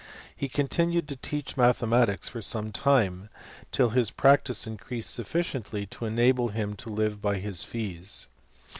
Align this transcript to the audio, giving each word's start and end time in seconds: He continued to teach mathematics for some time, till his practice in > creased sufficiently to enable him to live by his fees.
He 0.35 0.49
continued 0.49 1.07
to 1.09 1.15
teach 1.15 1.55
mathematics 1.55 2.27
for 2.27 2.41
some 2.41 2.71
time, 2.71 3.29
till 3.71 3.91
his 3.91 4.09
practice 4.09 4.65
in 4.65 4.77
> 4.77 4.77
creased 4.79 5.13
sufficiently 5.13 5.85
to 5.85 6.05
enable 6.05 6.47
him 6.47 6.75
to 6.77 6.89
live 6.89 7.21
by 7.21 7.37
his 7.37 7.61
fees. 7.61 8.25